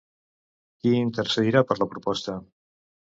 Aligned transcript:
Qui 0.79 0.93
intercedirà 1.01 1.63
per 1.73 1.77
la 1.83 1.87
proposta? 1.91 2.39